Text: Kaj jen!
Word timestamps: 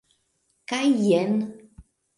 Kaj 0.71 0.81
jen! 1.11 1.39